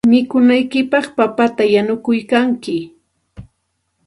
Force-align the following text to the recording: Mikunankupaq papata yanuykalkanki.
Mikunankupaq 0.09 1.05
papata 1.17 1.63
yanuykalkanki. 1.73 2.77